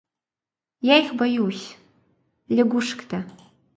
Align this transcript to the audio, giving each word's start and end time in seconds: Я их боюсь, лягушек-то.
Я 0.81 0.97
их 0.97 1.13
боюсь, 1.13 1.77
лягушек-то. 2.49 3.23